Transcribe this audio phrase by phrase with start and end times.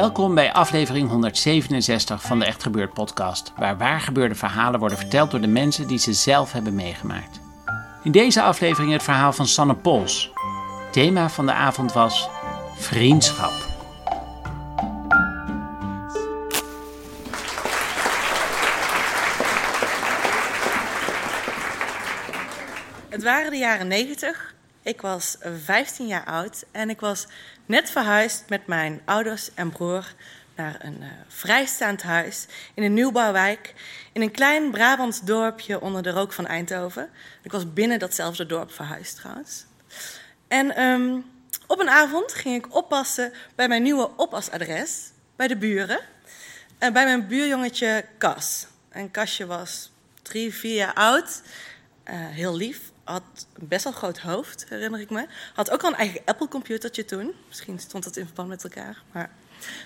[0.00, 5.40] Welkom bij aflevering 167 van de Echt Gebeurd podcast, waar waargebeurde verhalen worden verteld door
[5.40, 7.40] de mensen die ze zelf hebben meegemaakt.
[8.02, 10.30] In deze aflevering het verhaal van Sanne Pols.
[10.90, 12.28] Thema van de avond was
[12.76, 13.52] vriendschap.
[23.08, 24.49] Het waren de jaren 90.
[24.82, 27.26] Ik was 15 jaar oud en ik was
[27.66, 30.14] net verhuisd met mijn ouders en broer
[30.54, 33.74] naar een uh, vrijstaand huis in een nieuwbouwwijk
[34.12, 37.10] in een klein Brabants dorpje onder de rook van Eindhoven.
[37.42, 39.64] Ik was binnen datzelfde dorp verhuisd trouwens.
[40.48, 41.24] En um,
[41.66, 46.00] op een avond ging ik oppassen bij mijn nieuwe oppasadres, bij de buren.
[46.78, 48.66] En bij mijn buurjongetje Cas.
[48.88, 49.90] En Kasje was
[50.22, 51.42] drie, vier jaar oud.
[52.04, 52.80] Uh, heel lief,
[53.10, 55.26] had best wel groot hoofd, herinner ik me.
[55.54, 57.34] Had ook al een eigen Apple-computertje toen.
[57.48, 59.02] Misschien stond dat in verband met elkaar.
[59.12, 59.30] Maar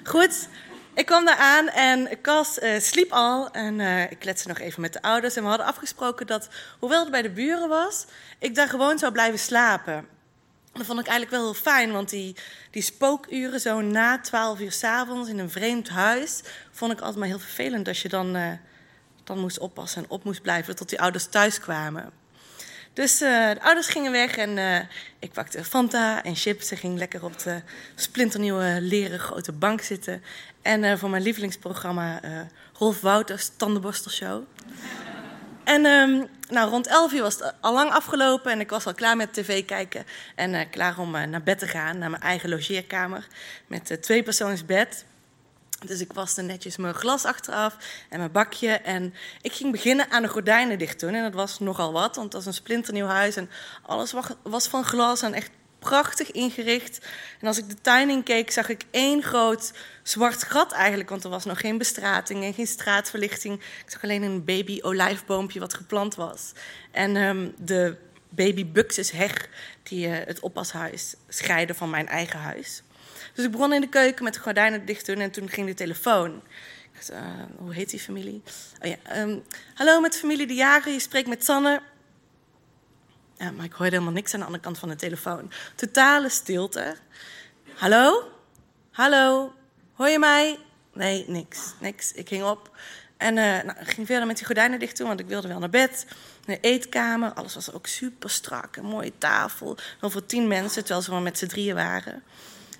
[0.05, 0.49] goed,
[0.95, 3.51] ik kwam daar aan en Cas uh, sliep al.
[3.51, 5.37] En uh, ik kletste nog even met de ouders.
[5.37, 8.05] En we hadden afgesproken dat, hoewel het bij de buren was,
[8.39, 10.07] ik daar gewoon zou blijven slapen.
[10.73, 12.37] Dat vond ik eigenlijk wel heel fijn, want die,
[12.71, 17.29] die spookuren zo na 12 uur s'avonds in een vreemd huis, vond ik altijd maar
[17.29, 18.53] heel vervelend als je dan, uh,
[19.25, 22.24] dan moest oppassen en op moest blijven tot die ouders thuis kwamen.
[22.95, 24.79] Dus uh, de ouders gingen weg en uh,
[25.19, 26.69] ik pakte Fanta en chips.
[26.69, 27.61] Ze ging lekker op de
[27.95, 30.23] splinternieuwe leren grote bank zitten.
[30.63, 32.21] En uh, voor mijn lievelingsprogramma
[32.79, 34.43] Rolf Wouters Tandenborstelshow.
[35.65, 38.95] En um, nou, rond 11 uur was het al lang afgelopen en ik was al
[38.95, 40.05] klaar met tv kijken.
[40.35, 43.27] En klaar om naar bed te gaan, naar mijn eigen logeerkamer.
[43.67, 45.05] Met twee persoons bed.
[45.87, 47.77] Dus ik waste netjes mijn glas achteraf
[48.09, 48.69] en mijn bakje.
[48.69, 51.15] En ik ging beginnen aan de gordijnen dicht doen.
[51.15, 53.37] En dat was nogal wat, want het was een splinternieuw huis.
[53.37, 53.51] En
[53.83, 55.51] alles was van glas en echt
[55.85, 57.07] prachtig ingericht.
[57.41, 59.73] En als ik de tuin in keek, zag ik één groot
[60.03, 61.09] zwart gat eigenlijk.
[61.09, 63.55] Want er was nog geen bestrating en geen straatverlichting.
[63.61, 66.53] Ik zag alleen een baby olijfboompje wat geplant was.
[66.91, 67.97] En um, de
[68.29, 68.67] baby
[69.13, 69.49] heg
[69.83, 72.83] die uh, het oppashuis scheidde van mijn eigen huis.
[73.33, 75.75] Dus ik begon in de keuken met de gordijnen dicht doen en toen ging de
[75.75, 76.37] telefoon.
[76.37, 77.19] Ik dacht, uh,
[77.57, 78.43] hoe heet die familie?
[78.83, 79.43] Oh ja, um,
[79.75, 81.81] hallo met familie De Jager, je spreekt met Sanne.
[83.39, 85.51] Maar ik hoorde helemaal niks aan de andere kant van de telefoon.
[85.75, 86.97] Totale stilte.
[87.75, 88.31] Hallo?
[88.91, 89.53] Hallo?
[89.95, 90.59] Hoor je mij?
[90.93, 91.75] Nee, niks.
[91.81, 92.13] Niks.
[92.13, 92.77] Ik ging op.
[93.17, 95.71] En uh, nou, ging verder met die gordijnen dicht doen, want ik wilde wel naar
[95.71, 96.07] bed.
[96.45, 98.77] De eetkamer, alles was ook super strak.
[98.77, 99.77] Een mooie tafel.
[100.01, 102.23] Voor tien mensen, terwijl ze maar met z'n drieën waren.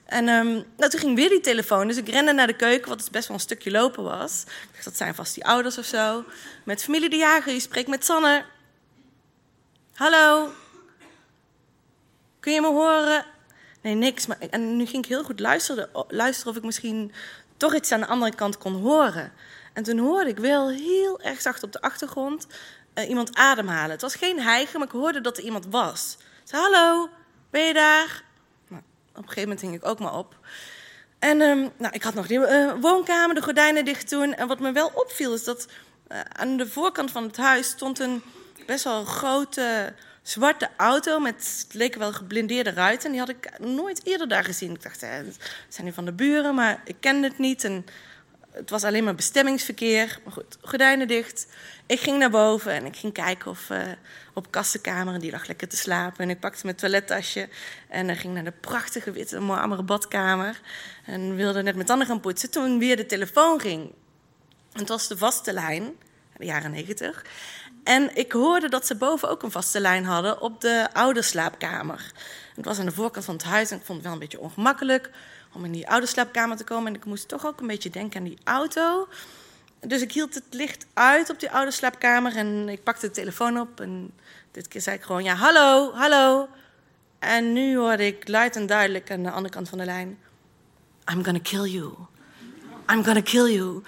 [0.05, 1.87] En um, nou, toen ging weer die telefoon.
[1.89, 4.45] Dus ik rende naar de keuken, wat dus best wel een stukje lopen was.
[4.73, 6.25] Dacht, dat zijn vast die ouders of zo.
[6.65, 8.45] Met familie de Jager, je spreekt met Sanne.
[9.95, 10.53] Hallo?
[12.41, 13.25] Kun je me horen?
[13.83, 14.27] Nee, niks.
[14.27, 17.13] Maar, en nu ging ik heel goed luisteren, luisteren of ik misschien
[17.57, 19.33] toch iets aan de andere kant kon horen.
[19.73, 22.47] En toen hoorde ik wel heel erg zacht op de achtergrond
[22.95, 23.91] uh, iemand ademhalen.
[23.91, 26.17] Het was geen hijgen, maar ik hoorde dat er iemand was.
[26.21, 27.09] Ik zei, hallo,
[27.51, 28.23] ben je daar?
[29.17, 30.37] Op een gegeven moment hing ik ook maar op.
[31.19, 34.35] En um, nou, ik had nog die uh, woonkamer, de gordijnen dicht doen.
[34.35, 35.69] En wat me wel opviel is dat
[36.09, 38.23] uh, aan de voorkant van het huis stond een
[38.67, 43.07] best wel grote zwarte auto met, leek wel geblindeerde ruiten.
[43.07, 44.75] En die had ik nooit eerder daar gezien.
[44.75, 45.39] Ik dacht, eh, het
[45.69, 47.65] zijn die van de buren, maar ik kende het niet.
[47.65, 47.85] En
[48.55, 50.19] het was alleen maar bestemmingsverkeer.
[50.25, 51.47] Maar goed, gordijnen dicht.
[51.87, 53.79] Ik ging naar boven en ik ging kijken of uh,
[54.35, 55.21] op kassenkamer.
[55.21, 56.25] Die lag lekker te slapen.
[56.25, 57.49] En ik pakte mijn toilettasje
[57.89, 60.61] en uh, ging naar de prachtige witte marmeren badkamer.
[61.05, 63.93] En wilde net mijn tanden gaan poetsen toen weer de telefoon ging.
[64.73, 65.93] Het was de vaste lijn,
[66.37, 67.25] de jaren negentig.
[67.85, 72.13] En ik hoorde dat ze boven ook een vaste lijn hadden op de oude slaapkamer.
[72.55, 74.41] Het was aan de voorkant van het huis en ik vond het wel een beetje
[74.41, 75.11] ongemakkelijk
[75.55, 76.87] om in die oude slaapkamer te komen.
[76.87, 79.09] En ik moest toch ook een beetje denken aan die auto.
[79.81, 83.61] Dus ik hield het licht uit op die oude slaapkamer en ik pakte de telefoon
[83.61, 83.81] op.
[83.81, 84.11] En
[84.51, 86.49] dit keer zei ik gewoon, ja, hallo, hallo.
[87.19, 90.19] En nu hoorde ik luid en duidelijk aan de andere kant van de lijn...
[91.13, 91.93] I'm gonna kill you.
[92.91, 93.83] I'm gonna kill you.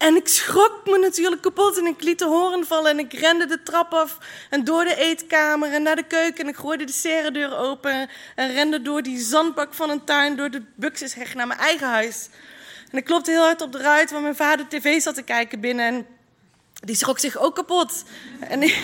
[0.00, 3.46] En ik schrok me natuurlijk kapot en ik liet de horen vallen en ik rende
[3.46, 4.18] de trap af
[4.50, 8.52] en door de eetkamer en naar de keuken en ik gooide de serredeur open en
[8.52, 12.28] rende door die zandbak van een tuin, door de buxusheg naar mijn eigen huis.
[12.90, 15.60] En ik klopte heel hard op de ruit waar mijn vader tv zat te kijken
[15.60, 16.06] binnen en
[16.72, 18.04] die schrok zich ook kapot.
[18.40, 18.78] En ik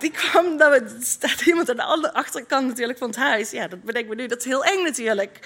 [0.00, 3.50] die kwam, dat staat iemand aan de andere achterkant natuurlijk van het huis.
[3.50, 5.38] Ja, dat bedenk me nu, dat is heel eng natuurlijk.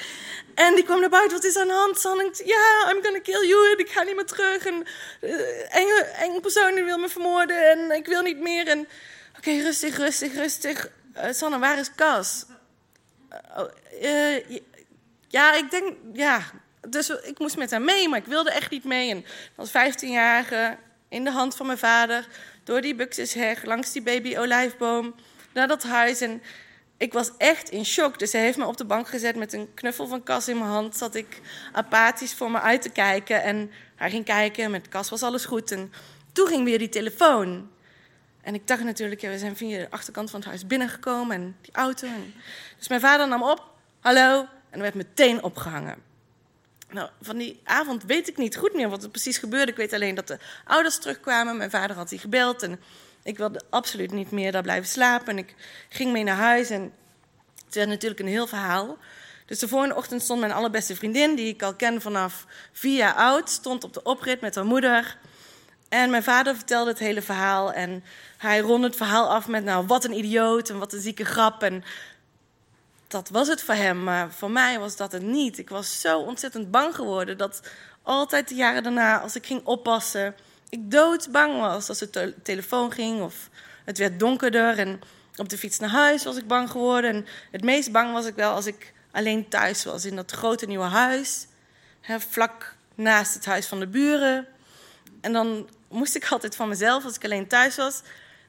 [0.54, 1.98] En die kwam naar buiten, wat is aan de hand?
[1.98, 4.66] San, ja, I'm gonna kill you, en ik ga niet meer terug.
[4.66, 4.84] En
[6.32, 8.68] uh, persoon die wil me vermoorden en ik wil niet meer.
[8.68, 8.88] En
[9.36, 10.88] oké, rustig, rustig, rustig.
[11.16, 12.46] Uh, Sanne, waar is Cas?
[14.02, 14.58] Uh,
[15.28, 16.40] ja, ik denk, ja.
[16.88, 19.10] Dus ik moest met haar mee, maar ik wilde echt niet mee.
[19.10, 19.24] En
[19.56, 20.76] als 15-jarige
[21.08, 22.26] in de hand van mijn vader
[22.64, 25.14] door die buxusheg, langs die baby olijfboom,
[25.52, 26.20] naar dat huis.
[26.20, 26.42] En
[26.96, 28.18] ik was echt in shock.
[28.18, 30.70] Dus ze heeft me op de bank gezet met een knuffel van Cas in mijn
[30.70, 30.96] hand.
[30.96, 31.40] Zat ik
[31.72, 33.42] apathisch voor me uit te kijken.
[33.42, 35.70] En hij ging kijken, met Cas was alles goed.
[35.72, 35.92] En
[36.32, 37.70] toen ging weer die telefoon.
[38.40, 41.56] En ik dacht natuurlijk, ja, we zijn via de achterkant van het huis binnengekomen en
[41.60, 42.06] die auto.
[42.06, 42.34] En...
[42.78, 43.70] Dus mijn vader nam op,
[44.00, 46.13] hallo, en werd meteen opgehangen.
[46.94, 49.70] Nou, van die avond weet ik niet goed meer wat er precies gebeurde.
[49.70, 51.56] Ik weet alleen dat de ouders terugkwamen.
[51.56, 52.80] Mijn vader had die gebeld en
[53.22, 55.26] ik wilde absoluut niet meer daar blijven slapen.
[55.26, 55.54] En ik
[55.88, 56.92] ging mee naar huis en
[57.64, 58.98] het werd natuurlijk een heel verhaal.
[59.46, 63.14] Dus de volgende ochtend stond mijn allerbeste vriendin, die ik al ken vanaf vier jaar
[63.14, 65.18] oud, stond op de oprit met haar moeder.
[65.88, 68.04] En mijn vader vertelde het hele verhaal en
[68.36, 71.62] hij ronde het verhaal af met, nou, wat een idioot en wat een zieke grap.
[71.62, 71.84] En
[73.14, 75.58] dat was het voor hem, maar voor mij was dat het niet.
[75.58, 77.60] Ik was zo ontzettend bang geworden dat
[78.02, 80.34] altijd de jaren daarna, als ik ging oppassen,
[80.68, 83.48] ik doodsbang was als de telefoon ging of
[83.84, 84.78] het werd donkerder.
[84.78, 85.00] En
[85.36, 87.10] op de fiets naar huis was ik bang geworden.
[87.10, 90.66] En het meest bang was ik wel als ik alleen thuis was, in dat grote
[90.66, 91.46] nieuwe huis,
[92.00, 94.46] hè, vlak naast het huis van de buren.
[95.20, 98.02] En dan moest ik altijd van mezelf, als ik alleen thuis was,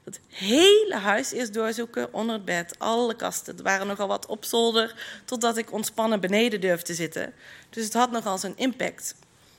[0.06, 3.56] het hele huis eerst doorzoeken onder het bed, alle kasten.
[3.56, 4.94] Er waren nogal wat op zolder,
[5.24, 7.34] totdat ik ontspannen beneden durfde te zitten.
[7.70, 9.14] Dus het had nogal zijn impact.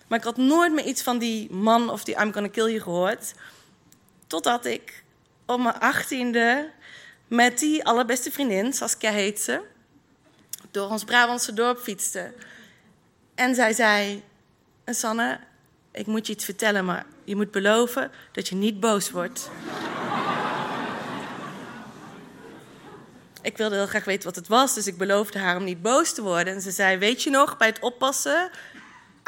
[0.07, 2.79] Maar ik had nooit meer iets van die man of die I'm gonna kill you
[2.79, 3.33] gehoord.
[4.27, 5.03] Totdat ik
[5.45, 6.71] op mijn achttiende
[7.27, 9.61] met die allerbeste vriendin, Saskia heet ze,
[10.71, 12.33] door ons Brabantse dorp fietste.
[13.35, 14.23] En zij zei,
[14.85, 15.39] Sanne,
[15.91, 19.50] ik moet je iets vertellen, maar je moet beloven dat je niet boos wordt.
[23.47, 26.13] Ik wilde heel graag weten wat het was, dus ik beloofde haar om niet boos
[26.13, 26.53] te worden.
[26.53, 28.49] En ze zei: Weet je nog, bij het oppassen,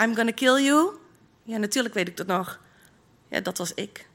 [0.02, 0.96] I'm gonna kill you?
[1.44, 2.60] Ja, natuurlijk weet ik dat nog.
[3.30, 4.06] Ja, dat was ik.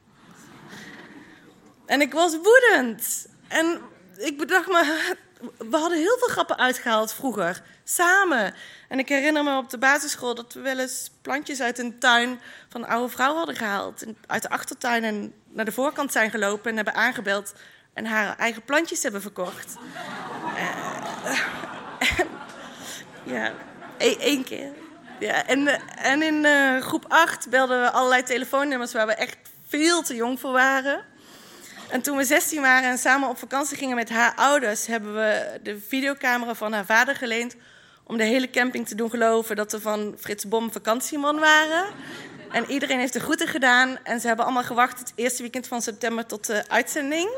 [1.87, 3.27] En ik was woedend.
[3.49, 3.81] En
[4.17, 5.15] ik bedacht me,
[5.59, 8.55] we hadden heel veel grappen uitgehaald vroeger, samen.
[8.89, 12.41] En ik herinner me op de basisschool dat we wel eens plantjes uit een tuin
[12.69, 14.05] van een oude vrouw hadden gehaald.
[14.27, 17.55] Uit de achtertuin en naar de voorkant zijn gelopen en hebben aangebeld
[17.95, 19.77] en haar eigen plantjes hebben verkocht.
[20.57, 21.41] Uh,
[23.35, 23.53] ja,
[23.99, 24.73] e-, één keer.
[25.19, 29.37] Ja, en, en in uh, groep 8 belden we allerlei telefoonnummers waar we echt
[29.67, 31.05] veel te jong voor waren.
[31.89, 35.61] En toen we 16 waren en samen op vakantie gingen met haar ouders, hebben we
[35.63, 37.57] de videocamera van haar vader geleend
[38.05, 41.85] om de hele camping te doen geloven dat we van Frits Bom vakantieman waren.
[42.51, 45.83] En iedereen heeft de groeten gedaan en ze hebben allemaal gewacht het eerste weekend van
[45.83, 47.31] september tot de uitzending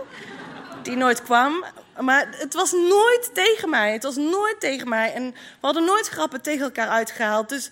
[0.86, 1.64] die nooit kwam.
[2.00, 3.92] Maar het was nooit tegen mij.
[3.92, 5.12] Het was nooit tegen mij.
[5.12, 7.48] En we hadden nooit grappen tegen elkaar uitgehaald.
[7.48, 7.70] Dus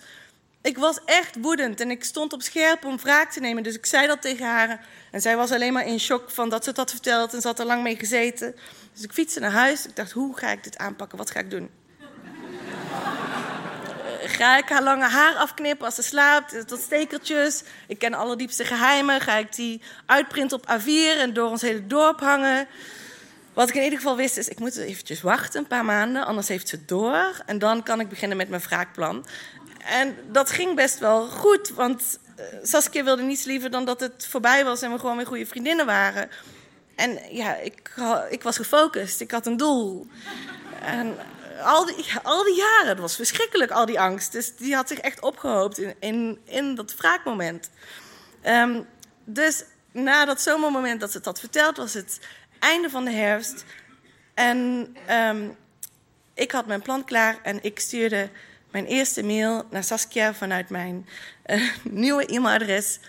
[0.61, 1.79] ik was echt woedend.
[1.79, 3.63] En ik stond op scherp om wraak te nemen.
[3.63, 4.85] Dus ik zei dat tegen haar.
[5.11, 7.33] En zij was alleen maar in shock van dat ze had verteld.
[7.33, 8.55] En ze had er lang mee gezeten.
[8.93, 9.85] Dus ik fietste naar huis.
[9.85, 11.17] Ik dacht, hoe ga ik dit aanpakken?
[11.17, 11.69] Wat ga ik doen?
[14.21, 17.63] Eh, ga ik haar lange haar afknippen als ze slaapt, tot stekeltjes.
[17.87, 19.21] Ik ken alle diepste geheimen.
[19.21, 22.67] Ga ik die uitprinten op A4 en door ons hele dorp hangen.
[23.55, 26.47] Wat ik in ieder geval wist is, ik moet eventjes wachten, een paar maanden, anders
[26.47, 27.41] heeft ze door.
[27.45, 29.25] En dan kan ik beginnen met mijn wraakplan.
[29.85, 34.27] En dat ging best wel goed, want uh, Saskia wilde niets liever dan dat het
[34.29, 36.29] voorbij was en we gewoon weer goede vriendinnen waren.
[36.95, 37.93] En ja, ik,
[38.29, 40.07] ik was gefocust, ik had een doel.
[40.81, 41.17] En
[41.63, 44.31] al die, al die jaren, het was verschrikkelijk, al die angst.
[44.31, 47.69] Dus die had zich echt opgehoopt in, in, in dat wraakmoment.
[48.43, 48.87] Um,
[49.23, 52.19] dus na dat zomermoment dat ze het had verteld, was het
[52.65, 53.65] einde van de herfst.
[54.33, 55.55] En um,
[56.33, 58.29] ik had mijn plan klaar en ik stuurde
[58.71, 61.07] mijn eerste mail naar Saskia vanuit mijn
[61.45, 61.69] uh,
[62.03, 62.99] nieuwe e-mailadres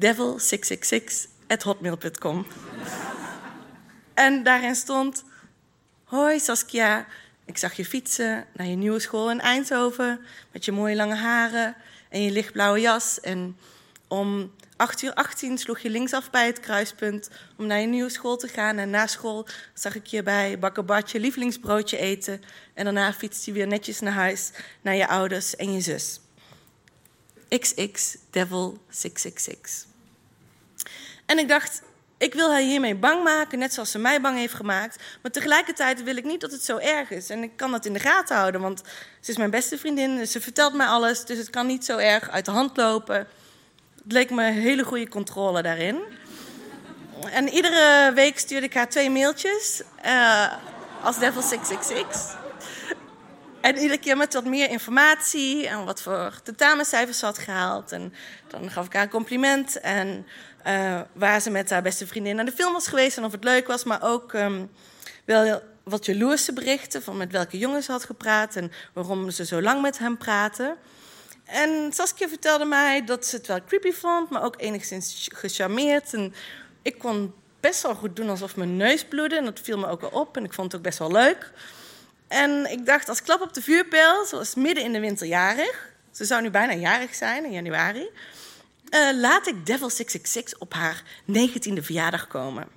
[0.00, 2.46] devil666@hotmail.com.
[4.14, 5.24] en daarin stond:
[6.04, 7.06] Hoi Saskia,
[7.44, 10.20] ik zag je fietsen naar je nieuwe school in Eindhoven
[10.52, 11.76] met je mooie lange haren.
[12.08, 13.20] en je lichtblauwe jas.
[13.20, 13.56] En
[14.08, 18.36] om 8 uur 18 sloeg je linksaf bij het kruispunt om naar je nieuwe school
[18.36, 18.78] te gaan.
[18.78, 22.42] En na school zag ik je bij bakkerbadje lievelingsbroodje eten.
[22.74, 26.20] En daarna fietste je weer netjes naar huis, naar je ouders en je zus.
[27.48, 29.86] XX Devil 666.
[31.26, 31.82] En ik dacht,
[32.18, 35.02] ik wil haar hiermee bang maken, net zoals ze mij bang heeft gemaakt.
[35.22, 37.30] Maar tegelijkertijd wil ik niet dat het zo erg is.
[37.30, 38.82] En ik kan dat in de gaten houden, want
[39.20, 40.26] ze is mijn beste vriendin.
[40.26, 43.26] Ze vertelt mij alles, dus het kan niet zo erg uit de hand lopen.
[44.06, 46.00] Het leek me hele goede controle daarin.
[47.30, 50.52] En iedere week stuurde ik haar twee mailtjes uh,
[51.02, 52.38] als Devil 666.
[53.60, 57.92] En iedere keer met wat meer informatie en wat voor tentamencijfers ze had gehaald.
[57.92, 58.14] En
[58.46, 60.26] dan gaf ik haar een compliment en
[60.66, 63.44] uh, waar ze met haar beste vriendin naar de film was geweest en of het
[63.44, 63.84] leuk was.
[63.84, 64.70] Maar ook um,
[65.24, 69.62] wel wat jaloerse berichten van met welke jongens ze had gepraat en waarom ze zo
[69.62, 70.76] lang met hem praten.
[71.46, 76.14] En Saskia vertelde mij dat ze het wel creepy vond, maar ook enigszins gecharmeerd.
[76.14, 76.34] En
[76.82, 79.36] ik kon best wel goed doen alsof mijn neus bloedde.
[79.36, 80.36] En dat viel me ook wel op.
[80.36, 81.52] En ik vond het ook best wel leuk.
[82.28, 85.94] En ik dacht, als klap op de vuurpijl, zoals midden in de winter jarig.
[86.10, 88.08] Ze zou nu bijna jarig zijn in januari.
[88.90, 92.68] Uh, laat ik Devil 666 op haar 19e verjaardag komen.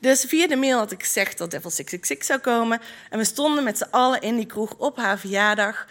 [0.00, 2.80] Dus via de mail had ik gezegd dat Devil 666 zou komen.
[3.10, 5.86] En we stonden met z'n allen in die kroeg op haar verjaardag.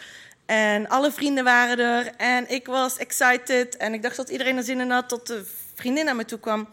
[0.49, 2.15] En alle vrienden waren er.
[2.17, 3.77] En ik was excited.
[3.77, 6.39] En ik dacht dat iedereen er zin in had tot de vriendin naar me toe
[6.39, 6.67] kwam.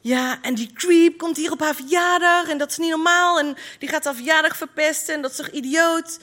[0.00, 2.48] Ja, en die creep komt hier op haar verjaardag.
[2.48, 3.38] En dat is niet normaal.
[3.38, 5.14] En die gaat haar verjaardag verpesten.
[5.14, 6.18] En dat is toch idioot?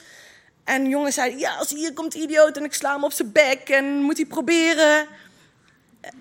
[0.64, 3.68] En jongens zeiden, ja, als hier komt idioot en ik sla hem op zijn bek
[3.68, 5.06] en moet hij proberen.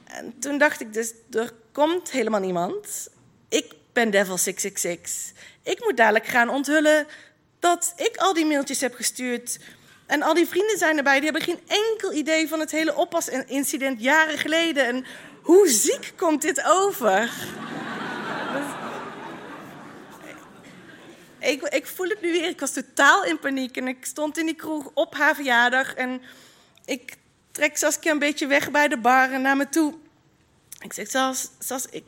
[0.03, 3.09] En toen dacht ik dus, er komt helemaal niemand.
[3.49, 5.43] Ik ben Devil 666.
[5.63, 7.07] Ik moet dadelijk gaan onthullen
[7.59, 9.59] dat ik al die mailtjes heb gestuurd.
[10.11, 14.01] En al die vrienden zijn erbij, die hebben geen enkel idee van het hele oppasincident
[14.01, 14.85] jaren geleden.
[14.85, 15.05] En
[15.41, 17.31] hoe ziek komt dit over?
[21.39, 22.49] ik, ik voel het nu weer.
[22.49, 23.77] Ik was totaal in paniek.
[23.77, 25.93] En ik stond in die kroeg op haar verjaardag.
[25.93, 26.21] En
[26.85, 27.17] ik
[27.51, 29.93] trek Saskia een beetje weg bij de bar en naar me toe.
[30.79, 32.03] Ik zeg, Sas, Sas ik,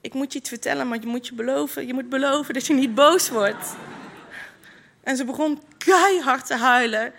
[0.00, 1.86] ik moet je iets vertellen, maar je moet je beloven.
[1.86, 3.76] Je moet beloven dat je niet boos wordt.
[5.02, 7.12] En ze begon keihard te huilen.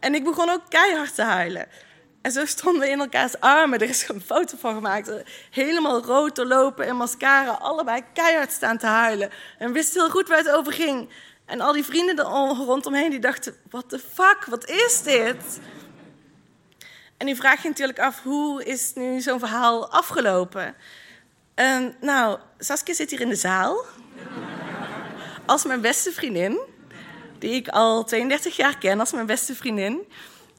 [0.00, 1.66] En ik begon ook keihard te huilen.
[2.22, 3.78] En zo stonden we in elkaars armen.
[3.78, 5.12] Er is een foto van gemaakt.
[5.50, 7.50] Helemaal rood te lopen en mascara.
[7.50, 9.30] Allebei keihard staan te huilen.
[9.58, 11.08] En wisten heel goed waar het over ging.
[11.46, 13.56] En al die vrienden er rondomheen die dachten...
[13.70, 15.60] What the fuck, wat is dit?
[17.16, 20.74] En nu vraag je natuurlijk af, hoe is nu zo'n verhaal afgelopen?
[21.54, 23.84] En, nou, Saskia zit hier in de zaal.
[25.46, 26.60] Als mijn beste vriendin.
[27.40, 29.98] Die ik al 32 jaar ken als mijn beste vriendin.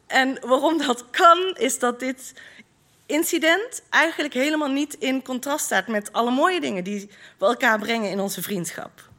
[0.08, 2.34] En waarom dat kan, is dat dit
[3.06, 8.10] incident eigenlijk helemaal niet in contrast staat met alle mooie dingen die we elkaar brengen
[8.10, 9.10] in onze vriendschap.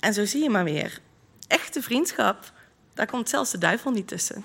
[0.00, 1.00] En zo zie je maar weer.
[1.48, 2.52] Echte vriendschap,
[2.94, 4.44] daar komt zelfs de duivel niet tussen.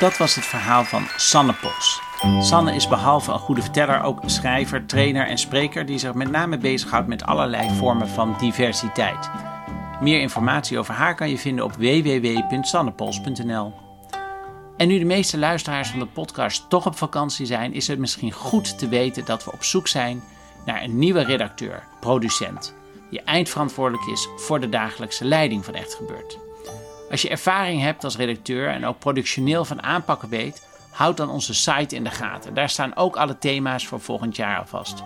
[0.00, 2.00] Dat was het verhaal van Sanne Pols.
[2.40, 6.58] Sanne is behalve een goede verteller ook schrijver, trainer en spreker die zich met name
[6.58, 9.30] bezighoudt met allerlei vormen van diversiteit.
[10.00, 13.72] Meer informatie over haar kan je vinden op www.sannepols.nl.
[14.76, 18.32] En nu de meeste luisteraars van de podcast toch op vakantie zijn, is het misschien
[18.32, 20.22] goed te weten dat we op zoek zijn
[20.64, 22.74] naar een nieuwe redacteur, producent,
[23.10, 26.49] die eindverantwoordelijk is voor de dagelijkse leiding van Echt Gebeurd.
[27.10, 31.54] Als je ervaring hebt als redacteur en ook productioneel van aanpakken weet, houd dan onze
[31.54, 32.54] site in de gaten.
[32.54, 35.02] Daar staan ook alle thema's voor volgend jaar alvast.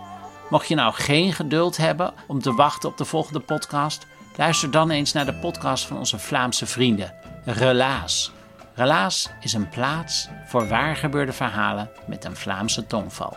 [0.50, 4.06] Mocht je nou geen geduld hebben om te wachten op de volgende podcast,
[4.36, 8.32] luister dan eens naar de podcast van onze Vlaamse vrienden, Relaas.
[8.74, 13.36] Relaas is een plaats voor waargebeurde verhalen met een Vlaamse tongval.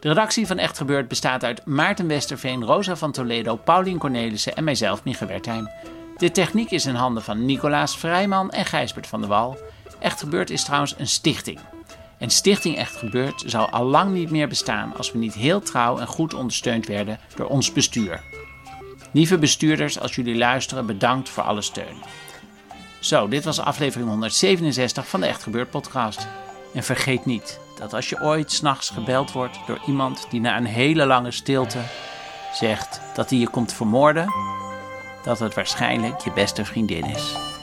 [0.00, 4.64] De redactie van Echt Gebeurd bestaat uit Maarten Westerveen, Rosa van Toledo, Paulien Cornelissen en
[4.64, 5.68] mijzelf, Mieke Wertheim.
[6.16, 9.58] De techniek is in handen van Nicolaas Vrijman en Gijsbert van der Wal.
[9.98, 11.58] Echt Gebeurd is trouwens een stichting.
[12.18, 15.98] En Stichting Echt Gebeurd zou al lang niet meer bestaan als we niet heel trouw
[15.98, 18.22] en goed ondersteund werden door ons bestuur.
[19.12, 21.96] Lieve bestuurders, als jullie luisteren, bedankt voor alle steun.
[23.00, 26.26] Zo, dit was aflevering 167 van de Echt Gebeurd podcast.
[26.74, 30.64] En vergeet niet dat als je ooit s'nachts gebeld wordt door iemand die na een
[30.64, 31.78] hele lange stilte
[32.52, 34.32] zegt dat hij je komt vermoorden,
[35.24, 37.53] dat het waarschijnlijk je beste vriendin is.